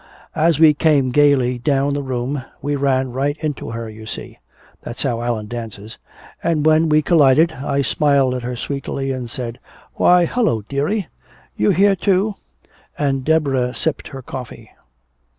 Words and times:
As 0.35 0.59
we 0.59 0.73
came 0.73 1.11
gaily 1.11 1.59
down 1.59 1.93
the 1.93 2.01
room 2.01 2.43
we 2.59 2.75
ran 2.75 3.11
right 3.11 3.37
into 3.39 3.69
her, 3.69 3.87
you 3.87 4.07
see. 4.07 4.39
That's 4.81 5.03
how 5.03 5.21
Allan 5.21 5.45
dances. 5.47 5.99
And 6.41 6.65
when 6.65 6.89
we 6.89 7.03
collided, 7.03 7.51
I 7.51 7.83
smiled 7.83 8.33
at 8.33 8.41
her 8.41 8.55
sweetly 8.55 9.11
and 9.11 9.29
said, 9.29 9.59
'Why, 9.93 10.25
hello, 10.25 10.63
dearie 10.63 11.07
you 11.55 11.69
here 11.69 11.95
too?" 11.95 12.33
And 12.97 13.23
Deborah 13.23 13.75
sipped 13.75 14.07
her 14.07 14.23
coffee. 14.23 14.71